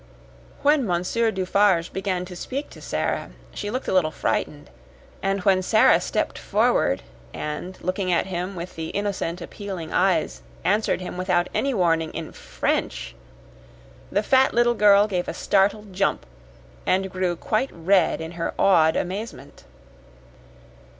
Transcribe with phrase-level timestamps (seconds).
[0.63, 4.71] When Monsieur Dufarge began to speak to Sara, she looked a little frightened;
[5.21, 7.03] and when Sara stepped forward
[7.35, 12.31] and, looking at him with the innocent, appealing eyes, answered him, without any warning, in
[12.31, 13.13] French,
[14.11, 16.25] the fat little girl gave a startled jump,
[16.83, 19.65] and grew quite red in her awed amazement.